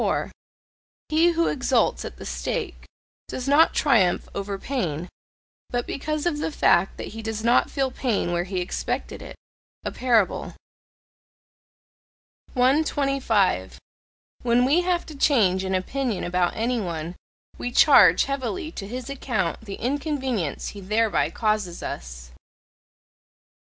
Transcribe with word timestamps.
He 1.09 1.33
who 1.33 1.45
exults 1.45 2.03
at 2.05 2.17
the 2.17 2.25
stake, 2.25 2.85
does 3.27 3.47
not 3.47 3.71
triumph 3.75 4.27
over 4.33 4.57
pain, 4.57 5.07
but 5.69 5.85
because 5.85 6.25
of 6.25 6.39
the 6.39 6.51
fact 6.51 6.97
that 6.97 7.09
he 7.09 7.21
does 7.21 7.43
not 7.43 7.69
feel 7.69 7.91
pain 7.91 8.31
where 8.31 8.45
he 8.45 8.61
expected 8.61 9.21
it. 9.21 9.35
A 9.85 9.91
parable. 9.91 10.55
125. 12.53 13.77
When 14.41 14.65
we 14.65 14.81
have 14.81 15.05
to 15.05 15.15
change 15.15 15.63
an 15.63 15.75
opinion 15.75 16.23
about 16.23 16.55
any 16.55 16.81
one, 16.81 17.15
we 17.59 17.71
charge 17.71 18.23
heavily 18.23 18.71
to 18.71 18.87
his 18.87 19.07
account 19.07 19.61
the 19.61 19.75
inconvenience 19.75 20.69
he 20.69 20.81
thereby 20.81 21.29
causes 21.29 21.83
us. 21.83 22.31